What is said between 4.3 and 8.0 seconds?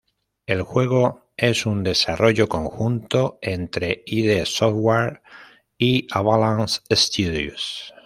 Software y Avalanche Studios.